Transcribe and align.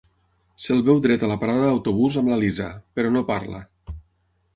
Se'l 0.67 0.79
veu 0.85 1.01
dret 1.05 1.25
a 1.27 1.29
la 1.31 1.37
parada 1.43 1.67
d'autobús 1.71 2.17
amb 2.21 2.31
la 2.33 2.39
Lisa, 2.45 2.71
però 2.97 3.13
no 3.17 3.23
parla., 3.29 3.61